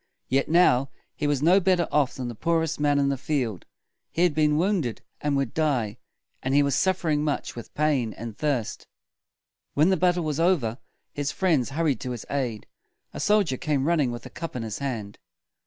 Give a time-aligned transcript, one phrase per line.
[0.29, 3.67] Yet now he was no better off than the poorest man in the field.
[4.09, 5.97] He had been wounded, and would die;
[6.41, 8.87] and he was suf fer ing much with pain and thirst.
[9.75, 10.79] When the battle was over,
[11.13, 12.65] his friends hurried to his aid.
[13.13, 15.19] A soldier came running with a cup in his hand.